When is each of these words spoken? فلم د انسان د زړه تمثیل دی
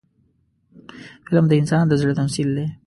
فلم 1.25 1.45
د 1.49 1.53
انسان 1.61 1.83
د 1.87 1.93
زړه 2.01 2.13
تمثیل 2.19 2.49
دی 2.57 2.67